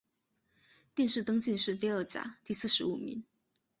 [0.95, 3.23] 殿试登进士第二甲第四十五名。